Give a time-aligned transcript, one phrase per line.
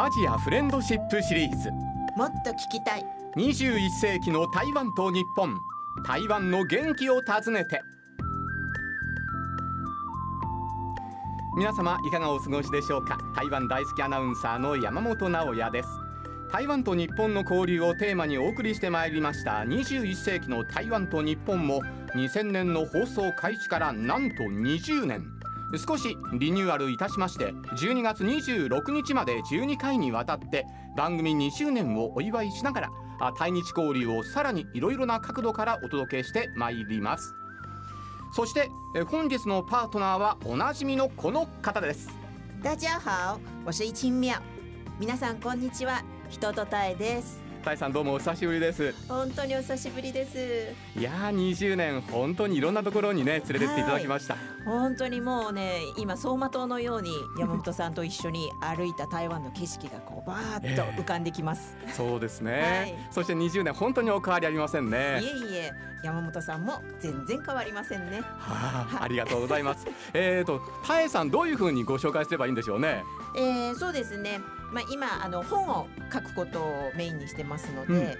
[0.00, 1.72] アジアフレンドシップシリーズ。
[2.16, 3.04] もっと聞きたい。
[3.34, 5.58] 21世紀の台湾と日本。
[6.06, 7.80] 台湾の元気を訪ねて。
[11.56, 13.18] 皆様いかがお過ごしでしょうか？
[13.34, 15.88] 台湾大好きアナウンサーの山本直也です。
[16.52, 19.64] 台湾と日本の交流をテーマにお送りしてまいりました。
[19.64, 21.82] 21世紀の台湾と日本も
[22.14, 25.26] 2000年の放送開始からなんと20年
[25.76, 30.64] 少しリニューアルいたしまして12月26日まで12回にわたって
[30.96, 37.34] 番組2周年をお祝いしながらあ対日交流をさらにいろいろな角度からお届けしてまいります。
[38.32, 42.08] そしてえ本日のパートナーはおなじみのこの方です。
[42.62, 44.36] 大家好我是一清妙。
[45.00, 46.02] 皆さんこんにちは。
[46.28, 48.94] 人とたえですタイさんどうもお久しぶりです。
[49.06, 50.98] 本当にお久しぶりです。
[50.98, 63.08] いやー20年本当にいろんなところにね連れてっていただきました、本当にもうね今走馬灯のように山本さんと一緒に歩いた台湾の景色がこうバーッと浮かんできます、そうですね、はい。
[63.10, 65.20] そして20年本当にお変わりありませんね。
[65.20, 65.70] いえいえ
[66.02, 68.22] 山本さんも全然変わりませんね。
[68.22, 69.86] はあ、ありがとうございます。
[70.14, 73.04] えーとタエさんどういうふうにご紹介すればいいんでしょうね。
[73.36, 74.40] えー、そうですね、
[74.72, 78.18] まあ、今あの本を書くことをメインにしてますので、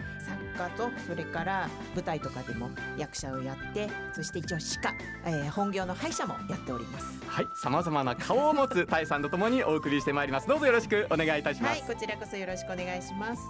[0.57, 4.95] 作家とそれから舞台とかでも役者をやってそして一応歯科、
[5.27, 7.07] えー、本業の歯医者もやっております。
[7.27, 13.43] はい、さまざまな顔を持つタエさんとともにお送りしてまいりますどうぞよろしくお願いいたします、はい、こちらこそよろしくお願いします。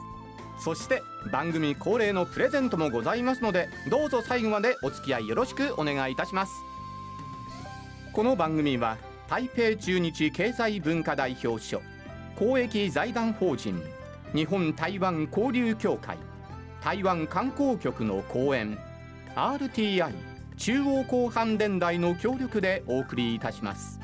[0.58, 6.52] そして番組恒例のプレゼントもございますのでどうぞ最後までお付き合いよろしくお願いいたします
[8.12, 11.80] この番組は台北中日経済文化代表所
[12.38, 13.82] 公益財団法人
[14.32, 16.16] 日本台湾交流協会
[16.80, 18.78] 台湾観光局の講演
[19.34, 20.12] RTI
[20.56, 23.98] 中央広範電台の協力でお送りいたします。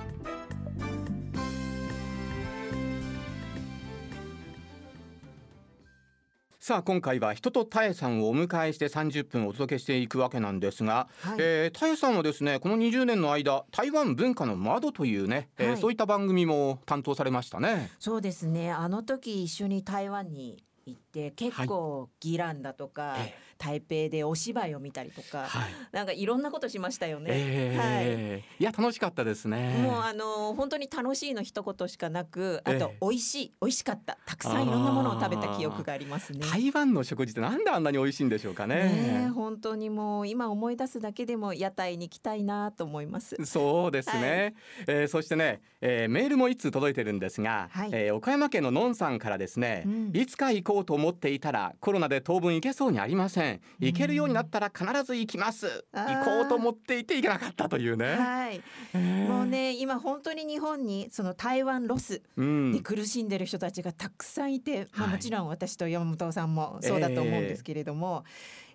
[6.67, 17.91] さあ今回は人とタエさんをお迎えして30分お届けしていくわけなんですが、はいえータエさんはですねこの20年の間台湾文化の窓というね、えーはいそういった番組も担当されましたね。
[17.98, 18.73] そうですね。
[18.73, 25.73] あの時一緒に台湾に行って結構ギランだとか、え台北でお芝居を見たりとか、はい。
[25.92, 27.30] なんかいろんなことしましたよね。
[27.33, 29.80] えーい、や楽しかったですね。
[29.83, 32.79] もうあの本当に楽しいの一言しかなく、あえ。
[32.79, 36.41] と美味しい美味しかったたくさんいろんなものを食べた記憶がありますね。
[36.41, 38.74] 台湾の食事ってなんであんなに美味しいんでしょうかね。
[38.74, 43.36] ねえ本当にもう今思い出すだけでも屋台に行きたいなと思います。
[43.45, 44.55] そうですね、
[44.86, 47.91] えーそしてね、えーメールも一通届いてるんですが、はい。
[47.92, 50.11] えー岡山県ののんさんからですね、うん。
[50.14, 53.61] いつか行こうと思っていたらコロナで当分行けそうにありません。
[53.79, 56.19] 行けるようになったら必ず行きます、あー。
[56.19, 58.63] 行こうと思っていて行けなかったというね、はい、
[58.95, 59.29] えー。
[59.29, 62.73] もうね今本当に日本にその台湾ロスうん。
[62.73, 65.13] で苦しんでる人たちがたくさんいて、まあ、はい。
[65.15, 68.25] もちろん私と山本さんもそうだと思うんですけれども、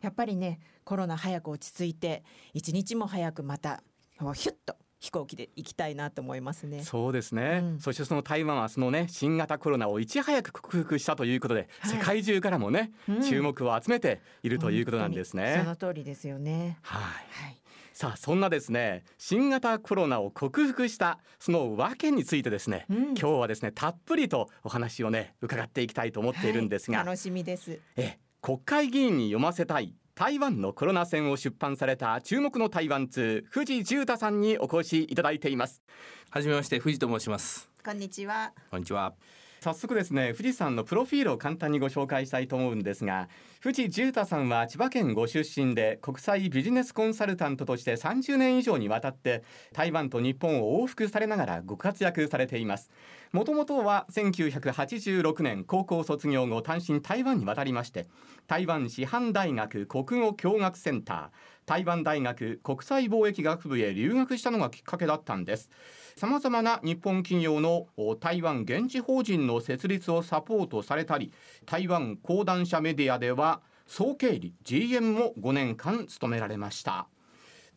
[0.01, 2.23] やっぱりねコロナ早く落ち着いて
[2.53, 3.83] 一日も早くまた
[4.19, 6.83] こうヒュッと飛行機で行きたいなと思いますね。
[6.83, 7.79] そうですね、うん。
[7.79, 11.91] そしてその台湾はそのね新型コロナをいち早く克服したということで、はい。
[11.97, 13.21] 世界中からもね、うん。
[13.21, 15.55] 注目を集めているということなんですね。
[15.57, 16.77] その通りですよね。
[16.81, 17.01] はい。
[17.01, 17.61] はい。
[17.93, 22.97] さあそんなですね新型コロナを克服したその訳についてですね、うん。
[23.07, 27.07] 今日はですねたっぷりとお話をね伺っていきたいと思っているんですが、はい。
[27.07, 27.79] 楽しみです。
[27.95, 35.81] え国会議員に読ませたい台湾のコロナ戦を出版された注目の台湾通藤重太さんにお越しいただいています。
[36.29, 37.69] はじめまして藤と申します。
[37.85, 38.51] こんにちは。
[38.69, 39.13] こんにちは
[39.61, 43.27] 早速ですね富士山のプロフィールを簡単にご紹介したいと思うんですが
[43.59, 49.43] 藤重太さんは千葉県ご出身で国際ビジネスコンサルタントとして30年以上にわたって
[49.73, 52.89] 台湾と日本を往復されながらご活躍されています。
[53.31, 58.07] もともとは1986年高校卒業後単身台湾に渡りまして
[58.47, 65.69] 台湾師範大学国語教学センター台湾大学国際貿易学部へ留学したのがきっかけだったんです。
[66.15, 67.85] さまざまな日本企業の
[68.19, 71.31] 台湾現地法人の設立をサポートされたり
[71.67, 77.07] 台湾講談社メディアでは総経理 GM も5年間務められました。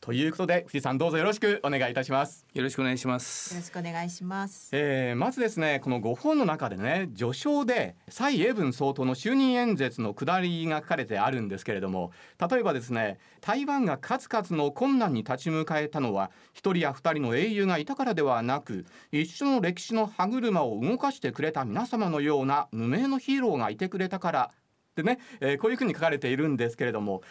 [0.04, 4.70] ということで藤井さんどうぞよろしくお願いいたしますよろしくお願いしまよろすしくお願いします。
[4.72, 12.10] えーまずですねこの5本の中でね序章で蔡英文総統の就任演説の下りが書かれてあるんですけれども
[12.50, 24.50] 例えばですね台湾が数々の困難に立ち向かえたのは一人や二人の英雄がいたからではなく一緒の歴史の歯車を動かしてくれた皆様のような無名のヒーローがいてくれたから
[24.96, 27.22] でね、えーこういうふうに書かれているんですけれども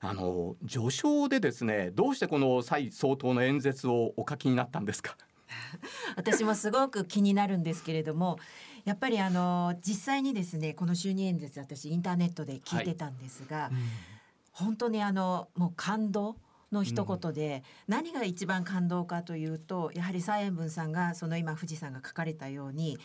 [0.00, 5.16] あの序章でですねどうしてこの蔡総統の演説をお書きになったんですか？
[6.16, 8.38] 私もすごく気になるんですけれども
[8.84, 13.70] やっぱりあの実際にですねこの就任演説私インターネットで聞いてたんですが、
[14.52, 16.36] 本当にあのもう感動
[16.72, 22.96] の一言で、何が一番感動かというとやはり蔡英文さんがその今富士山が書かれたように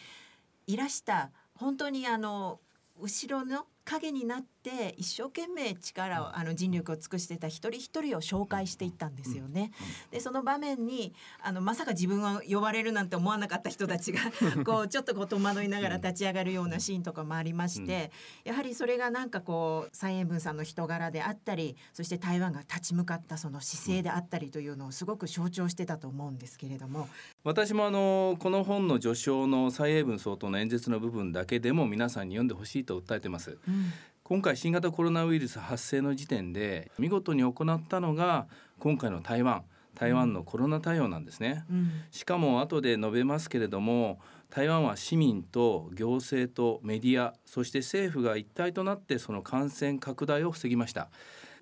[0.67, 2.59] いらした本当にあの
[2.99, 9.71] 後ろの影になって一生懸命力をあの尽力を尽くしてた一人一人を紹介していったんですよね。
[10.09, 14.19] でその場面にあのまさか自分は呼ばれるなんて思わなかった人たちが
[14.65, 18.11] こうちょっとこう戸惑いながら立ち上がるようなシーンとかもありまして、
[18.43, 27.07] やはりそれがなんかこう蔡英文さんの人柄であったりそして台湾が立ち向かったその姿勢であったりというのをすごく象徴してたと思うんですけれども。
[27.43, 33.59] 私もあのこの本の序章の蔡英文総統の演説の部分だけでも皆さんに読んでほしいと訴えてます。
[33.67, 33.93] うん
[34.27, 38.47] 今回新型コロナウイルス発生の時点で見事に行ったのが
[38.79, 39.63] 今回の台湾。
[39.93, 41.63] 台湾のコロナ対応なんですね。
[41.69, 41.91] うん。
[42.09, 44.19] しかも後で述べますけれども
[44.49, 51.09] 台湾は市民と行政とメディアそして政府が一体となってその感染拡大を防ぎました。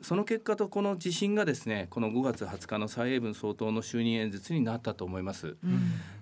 [0.02, 5.58] その結果とこの地震がですねこの5月20日の蔡英文総統の就任演説になったと思います。
[5.62, 5.82] うん。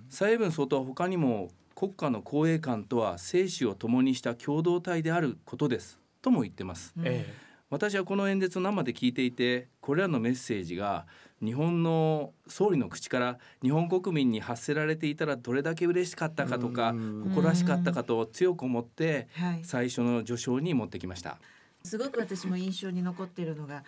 [0.10, 6.94] 蔡英文総統は他にも国家の公営官とは生死を共にした共同体であることですとも言ってます。
[6.98, 7.08] うん。
[7.08, 7.26] え
[7.72, 11.08] 私はこの演説を生で聞いていてこれらのメッセージが
[11.42, 17.24] 日本の総理の口から日本国民に発せられていたらどれだけ嬉しかったかとかうん。
[17.30, 21.40] 誇らしかったかと強く思ってはい、最初の序章に持ってきました。
[21.84, 23.86] すごく私も印象に残っているのが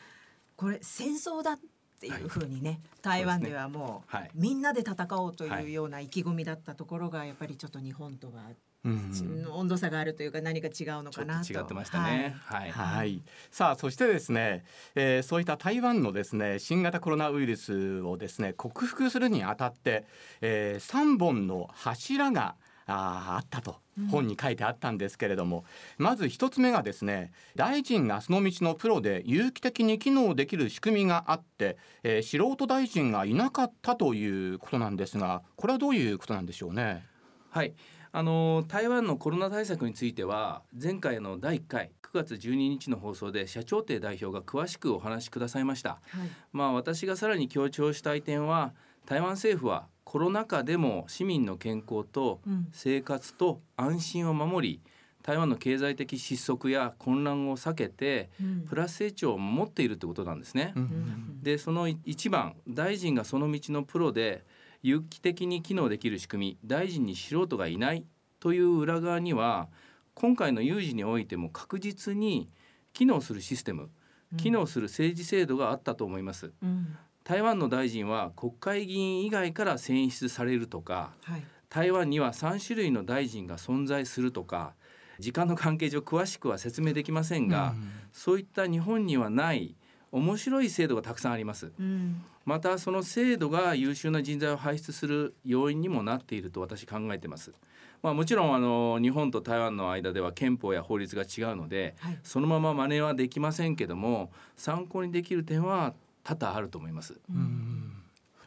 [0.56, 1.60] これ戦争だっ
[2.00, 4.32] ていうふうにね、台湾ではもうはい。
[4.34, 5.66] みんなで戦おうとはい。
[5.66, 12.36] いうような意気込みだったところがやっぱりちょっと日本とはうん温度差があるというか何か違うのちょっかなとと違ってましたね。
[12.44, 12.72] はい。
[12.72, 14.66] はい、さあそしてですね、
[14.96, 20.06] えーそういった台湾のですね新型コロナウイルスをですね克服するにあたって、
[20.42, 25.64] え3本の柱があーあったとうん本に書いてあったんですけれども、
[25.98, 37.06] まず一つ目がですね大臣がその道のプロで有機的に機能できる仕組みがあって、えー素人大臣がいなかったということなんですがこれはどういうことなんでしょうね？
[37.50, 37.74] はい。
[38.16, 45.90] あの台湾のコロナ対策については前回の第1回9月12日の放送で社長邸代表が詳しくお話しくださいました。
[45.90, 48.76] はいまあ私がさらに強調したい点は
[49.08, 54.80] 台湾政府はコロナ禍でも市民の健康とうん生活と安心を守り
[55.24, 60.80] 台湾の経済的失速や混乱を避けてうんプラス成長を守っているということなんですねう。
[60.80, 64.44] うんんでその一番大臣がその道のプロで
[64.84, 68.06] 有機的に機能できる仕組み大臣に素人がいない
[68.40, 69.70] という裏側には
[70.14, 72.50] 今回の有事においても確実に
[72.92, 73.90] 機能するシステム
[74.38, 76.52] 機能する政治制度があったと思います。
[76.62, 76.98] うん。
[77.24, 81.44] 台湾の大臣は国会議員以外から選出されるとかはい。
[81.70, 84.74] 台湾には3種類の大臣が存在するとか
[85.20, 87.74] 時間の関係上詳しくは説明できませんが、
[88.12, 89.76] そういった日本にはない
[90.12, 91.72] 面白い制度がたくさんあります。
[91.80, 97.54] うんまたその制度が優秀な人材を輩出する要因にもなっていると私考えてます。
[98.02, 102.20] まあもちろんあの日本と台湾の間では憲法や法律が違うのではい。
[102.24, 105.94] そのまま真似はできませんけども参考にできる点は
[106.24, 107.20] 多々あると思います。
[107.30, 107.93] うん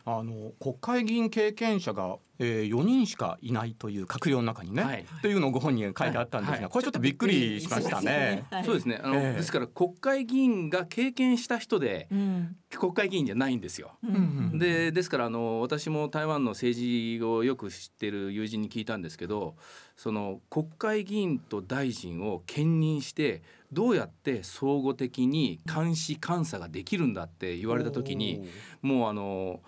[0.08, 5.04] あの国会議員経験者が、えー、4人しかいないという閣僚の中にね、はい。
[5.20, 6.62] というのをご本人が書いてあったんですが、はい。
[6.62, 8.44] はいこれちょっとびっくりしましたね。
[8.52, 8.64] はい。
[8.64, 9.00] そうですね。
[9.02, 9.36] あの、ええ。
[9.36, 12.56] ですから国会議員が経験した人でうん。
[12.76, 13.92] 国会議員じゃないんですよ。
[14.04, 14.14] ううん
[14.54, 19.56] んでですからあの私も台湾の政治をよく知ってる友人に聞いたんですけど
[19.96, 28.48] その国会議員と大臣を兼任してどうやって相互的に監視監査ができるんだって言われた時に
[28.82, 29.60] もうあの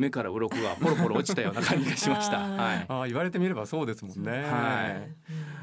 [0.00, 2.40] 目から鱗がポロポロ落ちたような感じがしました。
[2.44, 2.56] あー。
[2.56, 2.86] はい。
[2.88, 4.30] あー言われてみればそうですもんね。
[4.30, 5.08] はい。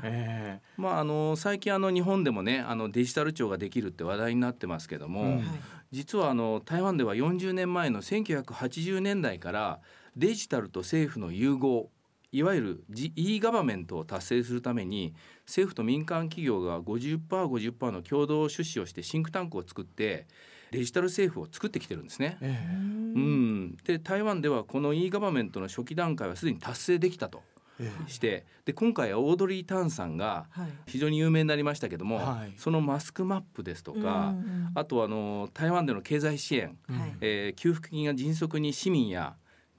[0.03, 5.37] えまあ、あの最近あの日本でもねあのデジタル庁ができるって話題になってますけども、うん。
[5.37, 5.45] はい。
[5.91, 9.79] 実はあの台湾では40年前の1980年代から
[10.15, 11.89] デジタルと政府の融合
[12.31, 12.83] いわゆる
[13.15, 15.13] e ガバメントを達成するために
[15.45, 20.27] 政府と民間企業が 50%50% の共同出資をしてシンクタンクを作って
[20.71, 22.37] デジタル政府を作ってきてるんですね。
[22.41, 22.75] ええ。
[22.75, 27.41] うん、で台湾ではこの e ガバメントの初期段階はすでに達成できたと
[27.79, 30.67] えしてで今回はオードリー・タンさんがはい。
[30.87, 32.53] 非常に有名になりましたけども、はい。
[32.57, 34.33] そのマスクマップですとか、
[34.75, 39.35] あとあの台湾での経済支援、えはいえー給付金が迅速に市民や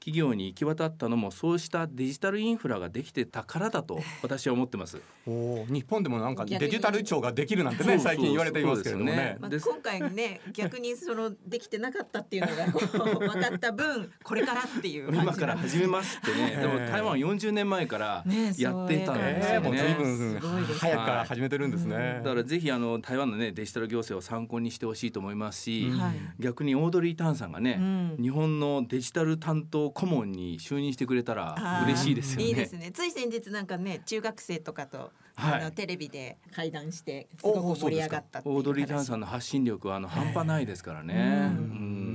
[0.08, 4.98] 企企業に行き渡ったのもそうしたデジタルインフラができてたからだと 私は思ってます。
[5.26, 9.16] お日本でもなんかデジタル庁ができるなんてね最近言われていますけれどもね。
[9.16, 9.36] ね。
[9.38, 12.66] まあ、今回ね逆にそのできてなかったっていうのが
[13.18, 19.88] 分かった分これからっていう感じ今から始めますってね、でも台湾は40年前からねやってたんですえー、もうよね。
[19.88, 22.20] 随分すごいです早くから始めてるんですね。
[22.24, 25.98] だからぜひあの台湾のねデジタル行政を参考にしてほしいと思いますし、うん。
[25.98, 26.14] はい。
[26.38, 28.16] 逆にオードリー・タンさんがね、うん。
[28.22, 32.44] 日本のデジタル担当顧問に就任してくれたら嬉しいですよね。
[32.44, 32.92] いいですね。
[32.92, 41.14] つい先日なんかね中学生とかと、はいあのテレビで会談してすおごく盛り上がったっていう話オードリー・タンさんの発信力はあの半端ないですからね。
[41.14, 42.07] うん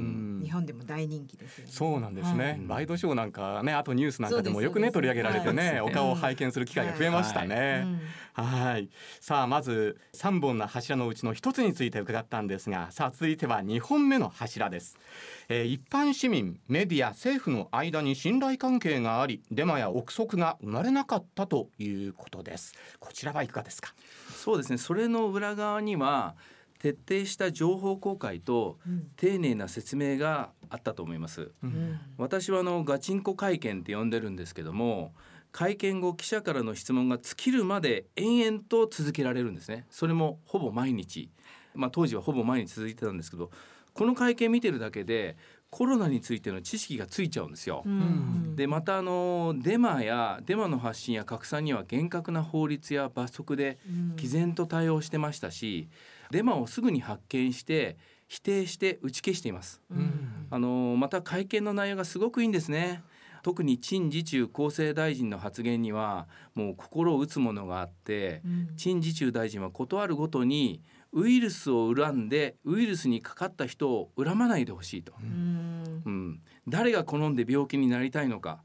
[0.54, 1.72] 本でも大人気ですよね。
[1.74, 2.62] そうなんですね、はい。
[2.68, 5.82] ワイドショーなんかねあとニュースなんかでもよくね取り上げられてね、はい。
[5.82, 7.82] お顔を拝見する機会が増えましたうね。
[7.82, 8.00] ん
[8.34, 8.90] はい。
[9.20, 14.98] さあまず3本の柱のうちの一つについて伺ったんですがさあ続いては2本目の柱です、
[15.50, 22.74] えー一般市民メディア政府の間に信頼関係がありデマや憶測が生まれなかったということです。
[23.00, 23.94] こちらはいかがですか？
[24.36, 24.78] そうですね。
[24.78, 26.36] それの裏側には
[26.84, 29.08] 徹底した情報公開とうん。
[29.16, 31.52] 丁寧な説明があったと思います。
[31.64, 31.98] うん。
[32.18, 35.14] 私はあのガチンコ会見って呼んでるんですけども
[35.54, 39.86] 会見後記者からの質問が尽きるまで延々と続けられるんですね。
[39.92, 41.30] それもほぼ毎日。
[41.74, 43.50] まあ当時はほぼ毎日続いてたんですけど
[43.94, 45.38] この会見見てるだけで
[45.70, 47.84] コロナについての知識がついちゃうんですよ。
[47.86, 48.56] うん。
[48.58, 54.16] でまたあのデマやデマの発信や拡散には厳格な法律や罰則でうん。
[54.18, 55.88] 毅然と対応してましたし
[56.34, 57.96] デマをすぐに発見して
[58.28, 59.80] 否定して打ち消しています。
[59.92, 60.48] うん。
[60.50, 63.04] あのまた会見の内容がすごくいいんですね。
[63.44, 68.76] 特に陳時中厚生大臣の発言にはもう心を打つものがあってうん。
[68.78, 76.02] 陳時中大臣は事あるごとにウイルスを恨んでウイルスにかかった人を恨まないでほしいと、うん。
[76.04, 78.64] うん、誰が好んで病気になりたいのか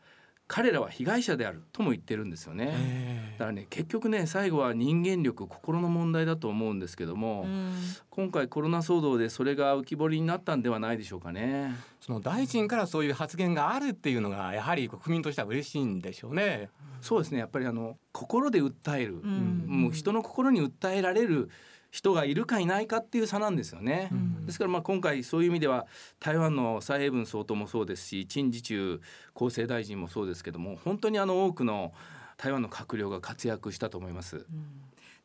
[0.49, 2.71] 彼らは被害者であるとも言ってるんですよね。
[2.73, 7.75] えだからね結局ね最後は人間力心の問題だと思うんですけども、うん
[8.11, 11.77] 今回コロナ騒動でそれが浮き彫りになったんではないでしょうかね。
[12.01, 16.71] その大臣からそういう発言があるっていうのがやはり国民としては嬉しいんでしょうね。
[17.01, 21.49] そうですねやっぱりあの心で訴える、うんもう人の心に訴えられる
[21.91, 24.09] 人がいるかいないかっていう差なんですよね。
[24.11, 25.87] うんですからまあ今回そういう意味では
[26.19, 29.01] 台湾の蔡英文総統もそうですし陳時中
[29.35, 31.93] 厚生大臣もそうですけども本当にあの多くの
[32.39, 34.37] 台湾の閣僚が活躍したと思います。
[34.37, 34.45] うん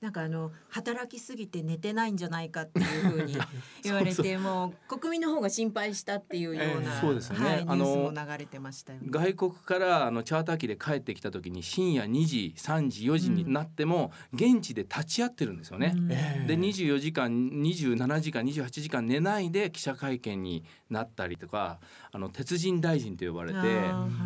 [0.03, 3.37] なんかあの働きすぎて寝てないんじゃないかっていうふうに
[3.83, 9.07] 言われてもう国民の方が心配したっていうような、ええそうですよねはい、ニュあのースも流れてましたよね。
[9.09, 15.93] 外国からあのチャーター機で帰ってきた時に深夜2時3時4時になっても現地で立ち会ってるんですよね。
[15.95, 21.79] うんええで24時間27時間28時間寝ないで記者会見になったりとか
[22.11, 23.59] あの鉄人大臣と呼ばれて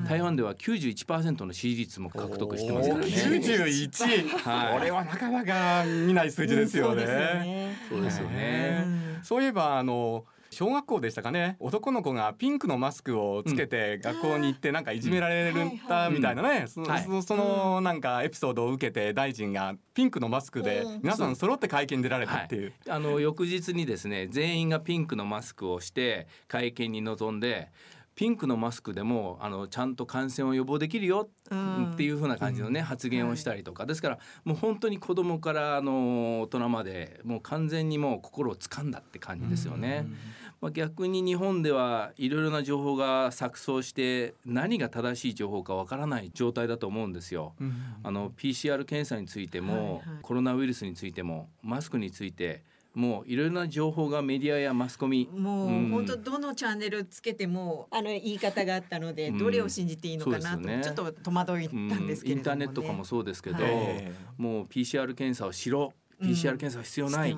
[0.07, 3.07] 台湾では91%の支持率も獲得してますからね。
[3.07, 3.41] おー
[3.89, 4.73] 91、はい。
[4.77, 7.75] これはなかなか見ない数字ですよね。
[7.89, 8.83] そうですよね。
[8.85, 11.57] うんそういえばあの小学校でしたかね。
[11.59, 15.79] 男の子がピンクのマスクをつけて学校に行ってなんかいじめられうん。
[15.79, 16.65] たみたいなね。
[16.67, 17.03] そはい。
[17.03, 20.99] そそのなんかエピソードを受けて大臣がピンクのマスクでうん。
[21.01, 22.73] 皆さん揃って会見に出られたっていう。
[22.89, 27.69] あの翌日にですね全員がピンクのマスクをして会見に臨んで
[28.17, 31.91] ピンクのマスクでもあのちゃんと感染を予防できるようん。
[31.93, 40.07] っていう風な感じのね、発言をしたりとか、ですからもう本当に子供からあの大人までもう完全にもう心を掴んだって感じですよね。
[40.59, 47.53] まあ、逆に日本ではいろいろな情報が錯綜して何が正しい情報かわからない状態だと思うんですよ。
[47.61, 47.75] うん。
[48.01, 50.01] あの PCR 検査についても、はいはい。
[50.23, 52.63] コロナウイルスについてもマスクについて
[52.93, 59.37] もういろいろな情報がメディアやマスコミもう、うん本当どのチャンネルつけてもあの言い方があったので、うん。
[59.37, 63.57] どれを信じていいのかなと、ちょっと戸惑いたんですけインターネットかもそうですけど、
[64.37, 65.93] もう PCR 検査をしろ。
[65.93, 67.37] うん PCR 検査は必要ない、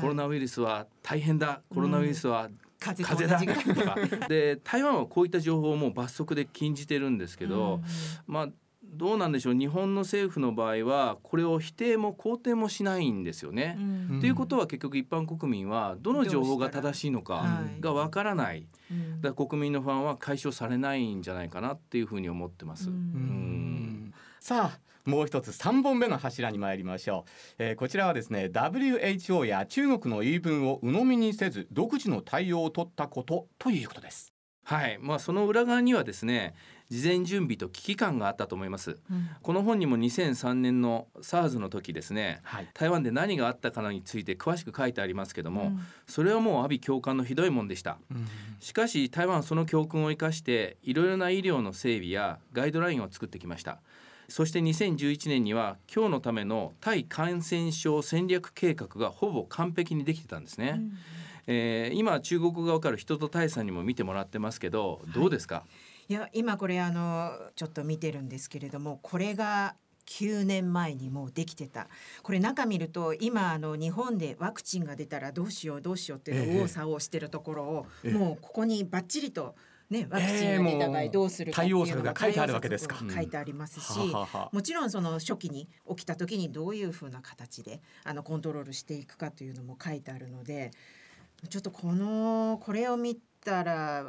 [0.00, 1.60] コロナウイルスは大変だ。
[1.68, 2.48] コロナウイルスは
[2.80, 3.74] 風風邪だ。
[3.74, 4.28] とか。
[4.28, 7.82] で台湾はこういった情報をもう罰則で禁じてるんですけど、
[8.26, 8.48] まあ
[8.94, 9.54] どうなんでしょう。
[9.54, 13.76] 日本の政府の場合はこれを否定も肯定もしないんですよね。
[13.78, 14.20] うん。
[14.20, 18.66] ということは結局一般国民はどの情報が正しいのかはいがわからない。
[18.90, 19.20] うん。
[19.20, 22.90] だから国民の不安は解消されないんじゃないかなっていうふうに思ってます。
[22.90, 22.94] うん。
[22.94, 34.33] うんさあもう一つ3本目の柱に参りましょう、えーこちらはですね WHO や中国の言い分を鵜呑みにせず独自の対応を取ったことということです
[34.64, 36.54] はい、まあその裏側にはですね
[36.90, 38.98] 事前準備と危機感があったと思います。
[39.42, 42.68] この本にも2003年の SARS の時ですねはい。
[42.74, 45.80] 台湾で何があったかについて詳しく書いてありますけども、うん。
[46.06, 47.98] それはもう阿鼻教官のひどいもんでした。
[48.60, 53.80] しかし台湾はその教訓を生かしていろいろな医療の整備やガイドラインを作ってきました。
[54.28, 60.80] そして2011年には今日のための対感染症戦略計画がほぼ完璧にできてたんですね、
[61.46, 65.64] えー今中国側から人と大さんにも見てもらってますけどどうですか、
[66.08, 69.74] いや今これあのちょっと見てるんですけれどもこれが
[70.06, 71.88] 9年前にもうできてた。
[72.22, 78.12] これ中見ると今あの日本でワクチンが出たらどうしようどうしようっていう右往左往してるところを、ええ。
[78.12, 79.54] もうここにバッチリと
[79.90, 82.96] ねワクチええンが出た場合どうするかっていうの対応策が書いてあるわけですか。
[82.98, 84.50] 書いてありますし、はあはあはあ。
[84.52, 90.70] もちろんその初期に起きた時にどういうふうな形であのコントロールしていくかというのも書いてあるので
[91.48, 94.04] ちょっとこのこれを見たら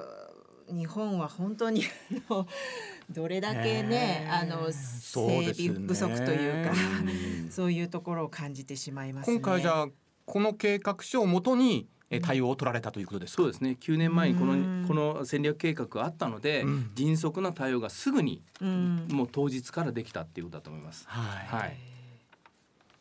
[0.69, 1.83] 日本は本当に
[2.29, 2.47] あの
[3.09, 7.49] どれだけね、ええあのそう整備不足というかうん。
[7.51, 9.35] そういうところを感じてしまいますね。
[9.35, 9.87] 今回じゃあ
[10.25, 13.77] この計画書をもとにえ対応を取られたということですか、そうですね。
[13.79, 14.81] 9年前にこうん。
[14.81, 16.91] のこの戦略計画があったので、うん。
[16.95, 21.05] 迅速な対応がすぐにうん、もう当日からできたっていうことだと思います。
[21.07, 21.47] はい。
[21.47, 21.77] はい、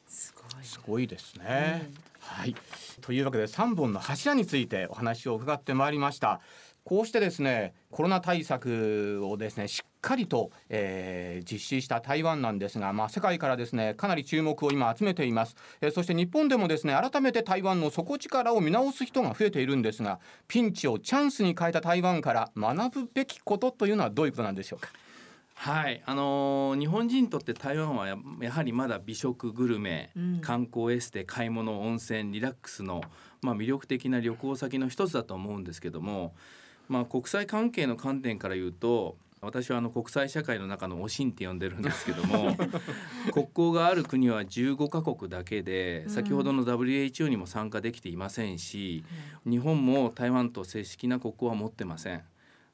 [0.06, 0.64] すごい。
[0.64, 1.90] すごいですね。
[2.34, 2.54] はい。
[3.00, 6.40] というわけで3本の柱についてお話を伺ってまいりました。
[6.82, 24.90] こうしてですねコロナ対策をですねしっかりと、えー実施した台湾なんですが、まあ、世界からですねかなり注目を今集めています、えーそして日本でもですね改めて台湾の底力を見直す人が増えているんですがピンチをチャンスに変えた台湾から学ぶべきことというのはどういうことなんでしょうか？
[25.54, 30.40] はい、あのー日本人にとって台湾はややはりまだ美食グルメ、うん。
[30.40, 33.02] 観光エステ買い物温泉リラックスの、
[33.40, 36.34] まあ、魅力的な旅行先の一つだと思うんですけども、
[36.88, 42.56] まあ、国際関係の観点から言うと私はあの国際社会の中のおしんって呼んでるんですけども
[43.32, 49.04] 国交がある国は15カ国だけで先ほどの WHO にも参加できていませんし、
[49.44, 52.22] 日本も台湾と正式な国交は持ってません。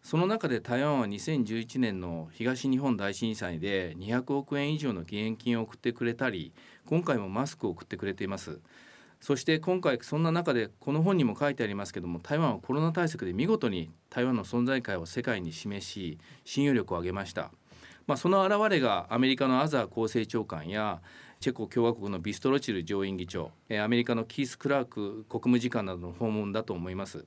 [0.02, 6.52] その中で台湾は2011年の東日本大震災で200億円以上の義援金を送ってくれたり
[6.86, 8.60] 今回もマスクを送ってくれています
[9.20, 17.50] そして今回そんな中でこの本にも書いてありますけども台湾はコロナ対策で見事に台湾の存在感を世界に示し信用力を上げました、
[18.06, 21.02] まあ、その表れがアメリカのアザー厚生長官や
[21.40, 23.50] チェコ共和国のビストロチル上院議長
[23.82, 27.24] アメリカのキース・クラーク国務次官などの訪問だと思います。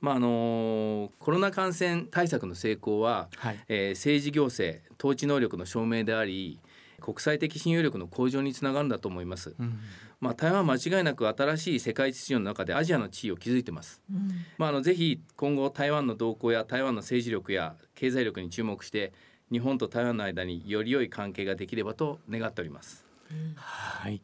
[0.00, 6.60] まああのコロナ感染対策の成功は、はいえー政治行政統治能力の証明であり
[7.00, 9.54] 国際的信用力の向上につながるんだと思います。
[9.58, 9.78] うん
[10.20, 14.02] まあ、台湾は間違いなく新しい世界秩序の中でアジアの地位を築いてます。
[14.12, 19.12] うんまあ、あのぜひ今後台湾の動向や台湾の政治力や経済力に注目して
[19.52, 23.04] 日本と台湾の間により良い関係ができればと願っております。
[23.54, 24.20] はい、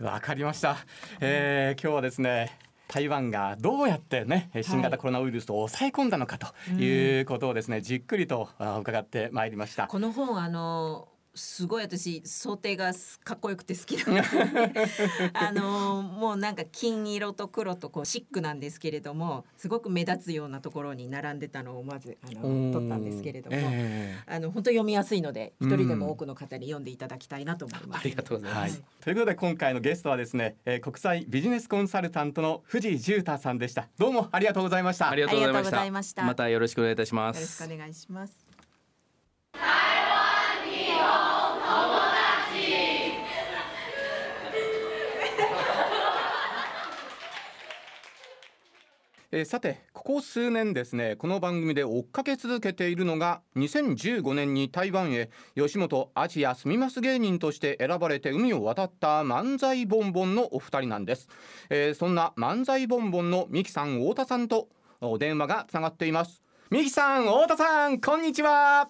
[0.00, 0.76] わかりました。
[1.20, 2.67] えー今日はですね。
[2.88, 9.86] 台湾がどうやってね新型コロナウイルスを抑え込んだのかということをですね、じっくりとあ伺ってまいりました。
[9.86, 12.92] この本あのすごい私想定が
[13.24, 14.72] かっこよくて好きなんですよね
[15.34, 28.00] あのもうなんか金色と黒とこうシックなんですけれどもすごく目立つようなところに並んでたのをまずあの撮ったんですけれども、えあの本当読みやすいのでうん一人でも多くの方に読んでいただきたいなと思います。
[28.00, 28.72] ありがとうございます。
[28.74, 33.88] ーはい、ということで今回のゲストはですね、えー国際ビジネスコンサルタントの藤井重太さんでした。
[33.98, 35.10] どうもありがとうございました。
[35.10, 35.90] ありがとうございました。
[35.90, 37.62] ましたまたよろしくお願いいたしまよろしす。
[37.66, 38.47] くお願いします。
[49.30, 61.28] えーさてここ数年ですねこの番組で追っかけ続けているのが2015年に台湾へ吉本アジア住みます芸人として選ばれて海を渡った漫才ボンボンのお二人なんです、
[61.68, 64.68] えーそんな漫才ボンボンのミキさん太田さんと
[65.00, 66.42] お電話がつながっています。
[66.70, 68.88] ミキさん太田さんこんにちは。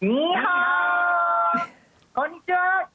[0.00, 2.14] にーはー。
[2.14, 2.88] こんにちは。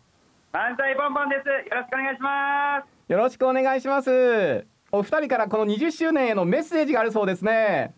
[0.51, 1.47] 漫才ボンボンです。
[1.47, 3.11] よろしくお願いします。
[3.11, 7.93] よろしくお願いしますお二人からこの20周年へのメッセージがあるそうですね。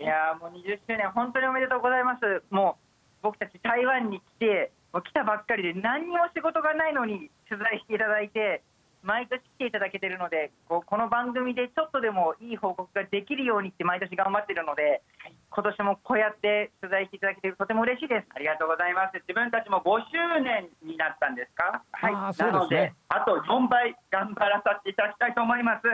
[0.00, 2.42] いやーもう20周年本当におめでとうございます。
[2.50, 8.62] もう僕たち台湾に来てもう来たばっかりで何にも仕事がないのに取材していただいて
[9.02, 15.02] 毎年来ていただけてるのでこうこの番組でちょっとでもいい報告ができるようにって毎年頑張ってるので
[15.50, 18.26] 今年もこうやって取材していただけてとても嬉しいです。
[18.34, 19.14] ありがとうございます。
[19.26, 21.82] 自分たちも5周年になったんですか？
[21.92, 22.52] はいあーそうですね。
[22.52, 25.86] なのであと4倍頑張らさせていただきたいと思います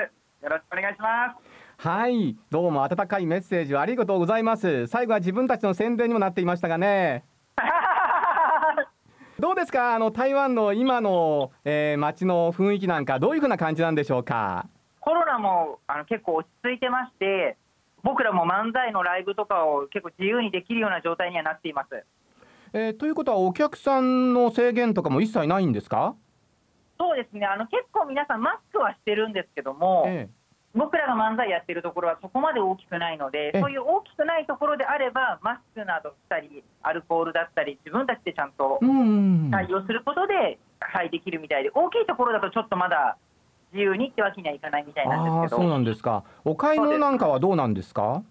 [0.42, 1.87] よろしくお願いします。
[1.88, 2.37] はい。
[2.51, 4.87] どうも温かいメッセージをありがとうございます。
[4.87, 7.24] 最後は自分たちの宣伝にもなっていましたがね。
[9.38, 9.94] どうですか？
[9.94, 14.66] あの台湾の今の、えー、街の雰囲気なんかどういうふうな感じなんでしょうか？
[15.01, 17.57] コロナもあの結構落ち着いてまして
[18.03, 22.05] 僕らも漫才のライブとかを結構自由にできるような状態にはなっています。
[22.74, 26.14] えー、ということはお客さんの制限とかも一切ないんですか？
[26.99, 27.47] そうですね。
[27.47, 30.29] あの結構皆さんマスクはしてるんですけども、え
[30.75, 38.79] 僕らが漫才やってるところはそこまで大きくないのでえそういう大きくないところであればマスクなどしたりアルコールだったり自分たちでちゃんと
[39.51, 43.17] 対応することで、はい、できるみたいで大きいところだとちょっとまだ
[43.73, 45.63] 自由にってわけにはいかないみたいなんですけど。
[45.63, 46.23] そうなんですか。
[46.45, 48.23] お買い物なんかはどうなんですか？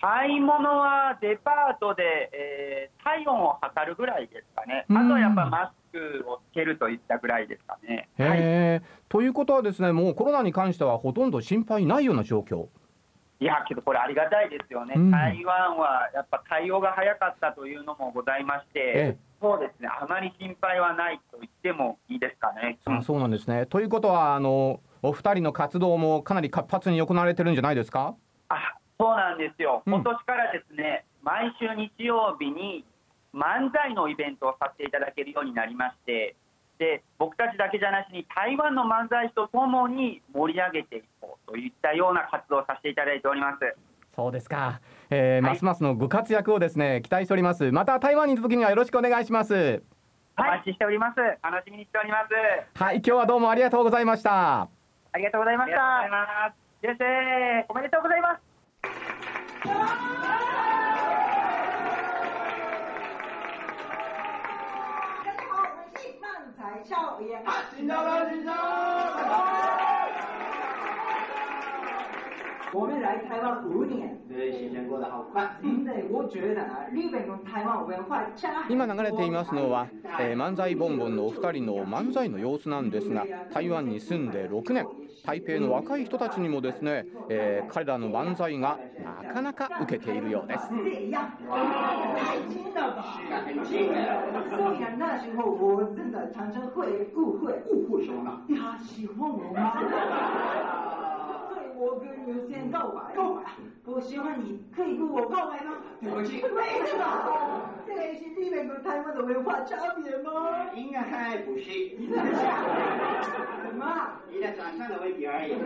[0.00, 8.08] 買い物はデパートで、えー体温を測るぐらいですかね、うんあとはやっぱマスクをつけるといったぐらいですかね。
[8.18, 12.68] はい、ということはですねもうコロナに関してはほとんど心配ないような状況。
[13.42, 15.10] いや、けどこれ、ありがたいですよね、うん。
[15.10, 19.18] 台湾はやっぱ対応が早かったというのもございまして、ええ。
[19.40, 22.78] そうですね、あまり心配はないと言ってもいいですかね。
[22.84, 23.64] あそうなんですね。
[23.64, 28.14] ということはあのお二人の活動もかなり活発に行われてるんじゃないですか？
[28.50, 29.94] あそうなんですよ、うん。
[29.94, 32.84] 今年からですね、毎週日曜日に
[33.34, 36.36] 漫才のイベントをさせていただけるようになりまして、
[36.78, 43.76] で僕たちだけじゃなしに、台湾の漫才師とともに盛り上げていこうといったような活動をさせていただいております。
[44.16, 49.82] そうですか、えーはいますますのご活躍をですね期待しておりますまた台湾にいる時にはよろしくお願いします
[50.36, 51.20] お待ちしております。
[51.42, 52.82] 楽しみにしております。
[52.82, 55.98] はい今日はどうもありがとうございましたありがとうございました。
[55.98, 56.96] ありがとうございます。
[56.96, 58.38] 先生おめでとうございま
[60.56, 60.59] す。
[66.60, 67.42] 漫才校园。
[72.72, 75.56] 我们来台湾五年，时间过得好快。
[75.60, 78.22] 真的，我觉得啊，日本跟台湾文化。
[78.68, 79.88] 今流れていますのは、
[80.20, 84.86] えー漫才ボンボンのお二人の漫才の様子なんですが台湾に住んで6年。
[85.22, 88.78] 台北の若い人たちにもですね、えー彼らの漫才が
[89.24, 90.70] なかなか受けているようです
[101.80, 103.14] 我，跟女生告白。
[103.16, 103.42] 告白？
[103.86, 105.78] 我喜欢你，可以跟我告白吗？
[105.98, 107.00] 对不起，没错。
[107.86, 110.68] 这个是日本跟台湾的文化差别吗？
[110.74, 114.20] 应该不是，什么？
[114.30, 115.56] 你的长相的问题而已。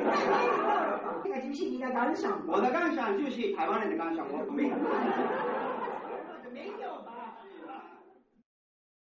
[1.24, 2.40] 这个就是你的感想。
[2.46, 4.76] 我的感想就是台湾人的感想，我没有。
[6.52, 7.10] 没有吧？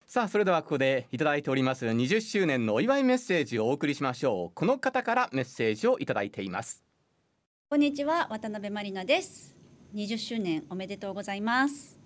[0.05, 6.83] さあそれではここでいただいております20周年のお祝いメッセージをお送りしましょうこの方からメッセージをいただいています
[7.71, 9.55] こんにちは渡辺まりなです。
[9.93, 11.99] 20周年おめでとうございます。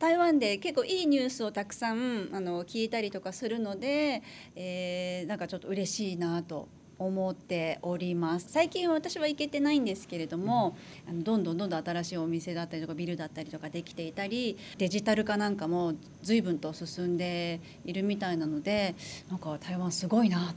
[0.00, 4.24] 台湾で結構いいニュースをたくさんあの聞いたりとかするので、
[4.56, 6.66] えーなんかちょっと嬉しいなと
[6.98, 8.48] 思っております。
[8.48, 10.76] 最近私は行けてないんですけれども、
[11.08, 18.96] あのどんどんどんどん新しいお店だったりとかビルだったりとかできていたりデジタル化なんかも随分と進んでいるみたいなので
[19.30, 20.52] なんか台湾すごいな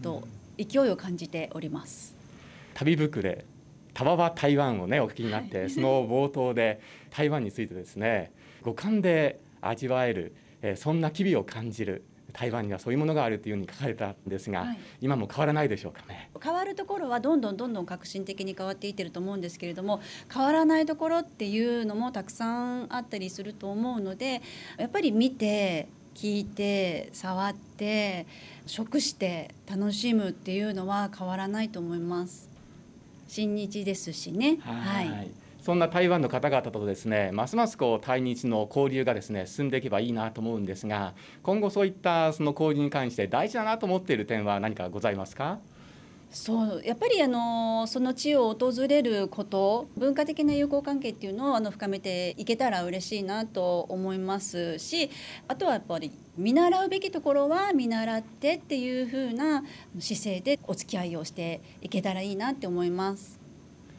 [0.00, 0.22] と
[0.56, 2.14] 勢いを感じております。
[2.72, 3.44] 旅膨れ
[4.00, 8.32] タババ台湾をねお聞きになってその冒頭で台湾についてですね
[8.62, 14.78] 五感で味わえる、えーそんな機微を感じる台湾にはそういうものがあるというふうに書かれたんですが、はい。
[15.02, 16.30] 今も変わらないでしょうかね。
[16.42, 20.00] 変わるところはどんどんどんどん革新的に変わっていってると思うんですけれども
[20.32, 24.40] 変わらないところっていうのもたくさんあったりすると思うので
[24.78, 28.26] やっぱり見て聞いて触って
[28.64, 32.49] 食して楽しむっていうのは変わらないと思います。
[33.30, 34.58] 新日ですしね。
[34.60, 35.30] はい。
[35.62, 41.12] そんな台湾の方々とですねますますこう対日の交流がですね進んでいけばいいなと思うんですが
[41.42, 45.58] 今後そういったその交流に関して大事だなと思っている点は何かございますか？
[46.30, 55.10] そうやっぱりあのその地を訪れること文化的な友好関係っていうのをあの深めていけたら嬉しいなと思いますし
[55.48, 59.64] あとはやっぱり見習うべきところは見習ってっていう風な
[59.98, 63.40] 姿勢でお付き合いをしていけたらいいなって思います。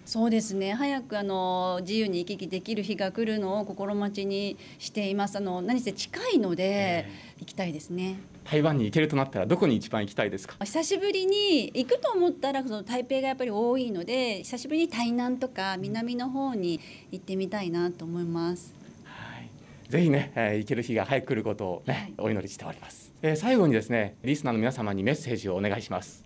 [0.06, 7.08] そうですね早くあの自由に行き来できる日が来るのを心待ちにしていますあの何せ近いので
[7.40, 8.18] 行きたいですね。
[8.44, 10.56] 台湾に行けるとなったらどこに一番行きたいですか？
[10.64, 16.80] 久しぶりに行くと思ったらその台北がやっぱり多いので久しぶりに台南とか南の方に
[17.12, 18.74] 行ってみたいなと思います。
[19.04, 19.50] はい、
[19.90, 26.24] ぜひね、えー行ける日が早く来ることをね、お祈りしております、えー最後にですねリスナーの皆様にメッセージをお願いします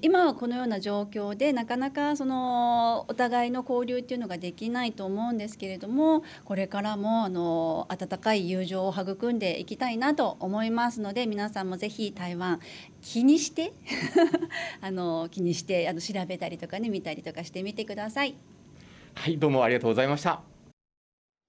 [0.00, 12.60] 今はこのような状況でなかなかそのお互いの交流っていうのができないと思うんですけれどもこれからもあの温かい友情を育んでいきたいなと思いますので皆さんもぜひ台湾
[13.02, 13.72] 気にして
[14.80, 18.36] あの気にしてあの調べたりとかね見たりとかしてみてください。
[19.14, 20.42] はいどうもありがとうございました。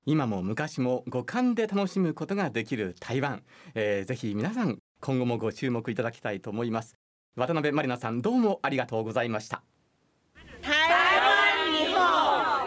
[0.08, 3.44] 今も昔も五感で楽しむことができる台湾、
[3.76, 7.09] えー、ぜひ皆さん今後もご注目いただきたいと思います。
[7.36, 9.62] 渡辺まりなさんどうもありがとうございました。
[10.62, 11.96] 台湾日本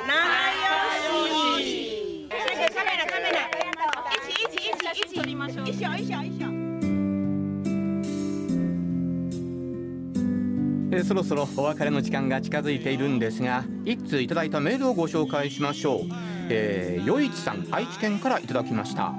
[0.07, 0.15] 仲
[0.57, 2.37] 良しカ
[2.85, 3.51] メラカメラ
[4.11, 6.47] 一起一起一起一起撮りましょう一緒一緒一緒
[10.95, 16.01] えーそろそろお別れの時間が近づいているんですが一通いただいたメールをご紹介しましょう、
[16.49, 19.13] えー、よいちさん愛知県からいただきました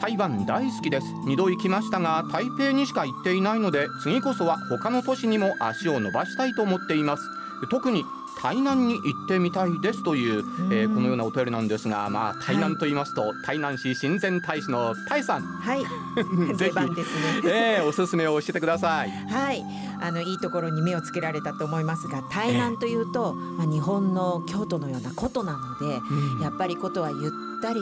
[0.00, 1.06] 台湾大好きです。
[1.26, 7.22] 二度行きましたが台北にしか行っていないので次こそは他の都市にも足を伸ばしたいと思っています。
[7.70, 8.04] 特に
[8.42, 15.42] 台南に行ってみたいですという、えーこのようなお便りなんですがまあ台南と言いますと、台南市親善大使のタイさん。
[15.42, 15.82] はい。
[16.54, 17.40] ぜ出番ですね。
[17.40, 19.10] ひ、えーおすすめを教えてください。
[19.10, 19.64] はい、
[20.00, 26.40] あのいいところに目をつけられたと思いますが台南というと、まあ、日本の京都のような古都なので、うん。
[26.40, 27.30] やっぱり古都はゆっ
[27.62, 27.80] たり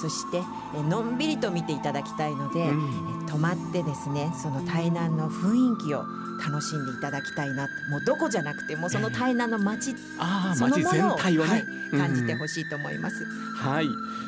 [0.00, 0.42] そして
[0.74, 3.22] えのんびりと見ていただきたいので、うん。
[3.24, 6.04] え泊まってですねその台南の雰囲気を
[6.44, 11.36] 楽しんでいただきたいなもうどこじゃなくてもうその台南の街ああそのものを、ね、はい、
[11.90, 13.24] 感じてうんほしいと思います。
[13.56, 13.86] はい、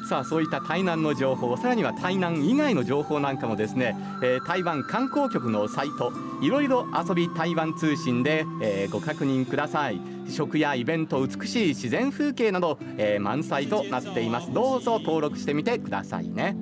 [0.08, 10.00] さあそういった台南の情報さらには台南以外の情報なんかもですね、えー台湾観光局のサイトいろいろ遊び台湾通信で、えーご確認ください
[10.32, 14.52] 食やイベント美しい自然風景など、えー満載となっています。
[14.52, 16.56] どうぞ登録してみてくださいね。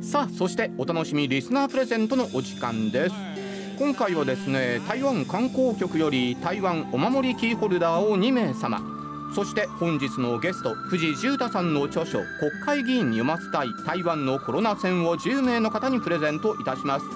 [0.00, 3.14] さあそしてお楽しみリスナープレゼントのお時間です。
[3.78, 8.80] 今回はですね台湾観光局より台湾お守りキーホルダーを2名様
[9.34, 17.06] そして本日のゲスト藤井重太さんの著書「国会議員に読ませたい台湾のコロナ戦」を10名の方にプレゼントいたします。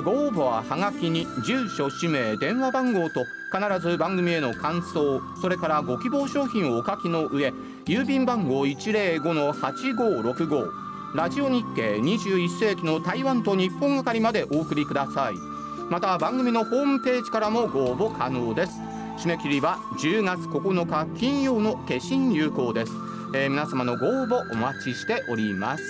[0.00, 7.52] ご応募ははがきに住所氏名電話番号と必ず番組への感想それからご希望商品をお書きの上
[7.84, 15.34] 郵便番号105-8565ラジオ日経21世紀の台湾と日本係までお送りください。
[15.88, 18.72] また番組のホームページからもご応募可能です。
[19.18, 22.92] 締め切りは10月9日金曜の化身有効です、
[23.32, 25.84] えー皆様のご応募お待ちしております。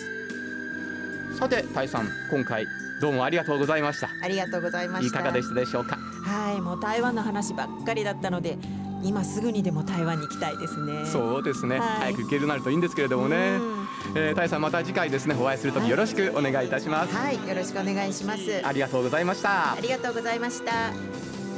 [1.38, 2.66] さてタイさん今回
[3.04, 4.08] どうもありがとうございました。
[4.22, 5.20] ありがとうございました。
[5.20, 5.98] いかがでしたでしょうか？
[6.22, 8.56] はい、もう台湾の話ばっかりだったので、
[9.02, 11.04] 今すぐにでも台湾に行きたいですね。
[11.04, 12.14] そうですね、はい。
[12.14, 13.86] 早く行けるなるといいんですけれどもね、うん。
[14.14, 18.66] えー、タイさんまた次回ですねお会いするときよろしくお願いいたします、はい、よろしくお願いします。
[18.66, 19.74] ありがとうございました。
[19.74, 20.72] ありがとうございました。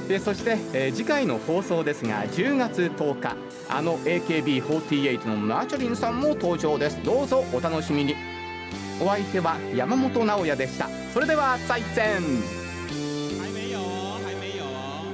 [0.09, 3.37] でそして、えー次回の放送ですが10月10日
[3.71, 7.01] あの AKB48 のマーチョリンさんも登場です。
[7.05, 8.17] どうぞお楽しみに
[9.01, 12.23] お相手は山本直也でしたそれでは再见
[13.39, 15.05] 还没有哦，还没有哦。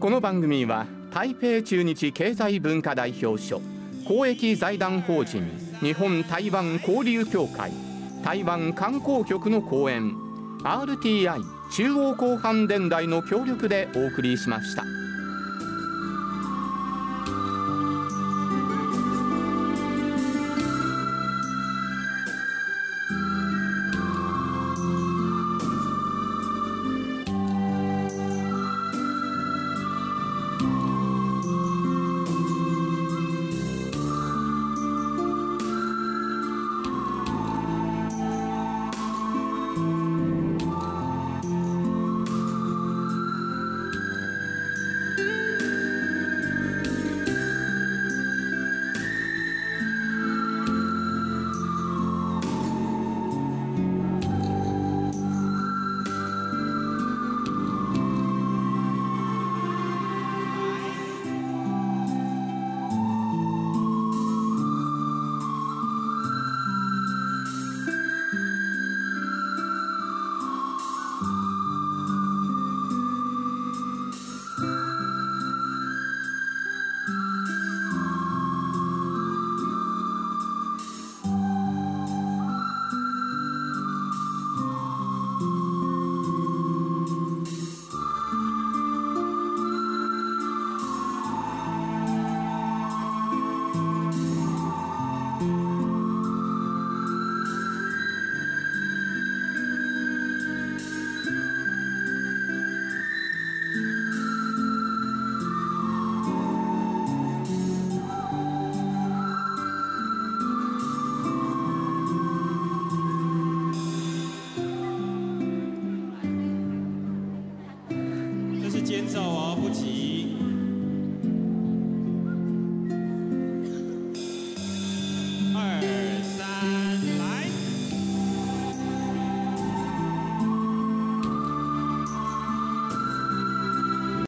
[0.00, 3.60] この番組は台北中日経済文化代表所
[4.06, 5.44] 公益財団法人
[5.80, 7.70] 日本台湾交流協会
[8.24, 10.12] 台湾観光局の講演
[10.64, 11.40] RTI
[11.70, 14.82] 中央広範電台の協力でお送りしました。